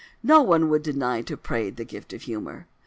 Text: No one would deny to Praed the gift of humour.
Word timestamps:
No 0.23 0.41
one 0.41 0.69
would 0.69 0.81
deny 0.81 1.21
to 1.21 1.37
Praed 1.37 1.75
the 1.75 1.85
gift 1.85 2.11
of 2.11 2.23
humour. 2.23 2.65